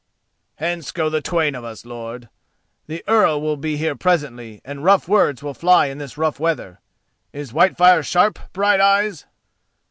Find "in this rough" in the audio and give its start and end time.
5.89-6.39